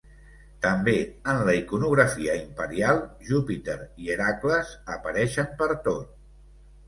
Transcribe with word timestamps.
També 0.65 0.93
en 1.33 1.41
la 1.49 1.53
iconografia 1.57 2.37
imperial 2.39 3.03
Júpiter 3.27 3.77
i 4.05 4.09
Hèracles 4.15 4.71
apareixen 4.95 5.53
pertot. 5.63 6.19